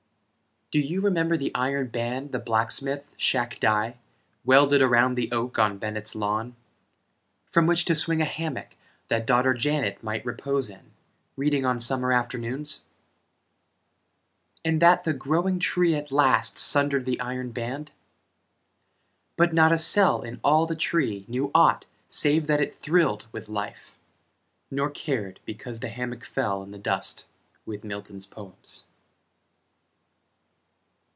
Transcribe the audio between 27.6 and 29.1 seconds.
with Milton's Poems.